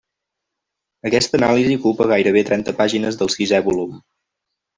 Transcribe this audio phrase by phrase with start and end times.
[1.09, 3.95] Aquesta anàlisi ocupa gairebé trenta pàgines del sisè volum.